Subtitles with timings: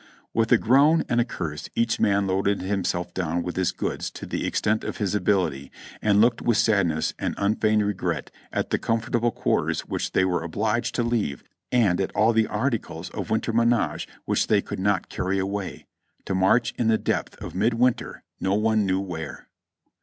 [0.33, 4.25] With a groan and a curse each man loaded himself down with his goods to
[4.25, 9.29] the extent of his ability, and looked with sadness and unfeigned regret at the comfortable
[9.29, 14.07] quarters v/hich they were obliged to leave and at all the articles of winter menage
[14.25, 15.85] which they could not carry away—
[16.25, 19.49] to march in the depth of mid winter, no one knew where.